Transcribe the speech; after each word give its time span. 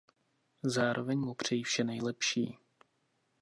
Zároveň 0.63 1.19
mu 1.19 1.33
přeji 1.33 1.63
vše 1.63 1.83
nejlepší. 1.83 2.57